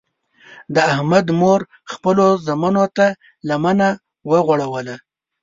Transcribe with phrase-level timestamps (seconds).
[0.73, 1.59] د احمد مور
[1.91, 3.07] خپلو زمنو ته
[3.49, 3.89] لمنه
[4.31, 4.95] وغوړوله.